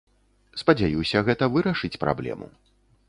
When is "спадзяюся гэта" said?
0.61-1.51